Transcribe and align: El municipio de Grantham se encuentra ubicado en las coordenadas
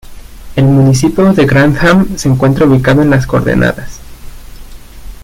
El 0.55 0.65
municipio 0.65 1.31
de 1.31 1.45
Grantham 1.45 2.17
se 2.17 2.27
encuentra 2.27 2.65
ubicado 2.65 3.03
en 3.03 3.11
las 3.11 3.27
coordenadas 3.27 3.99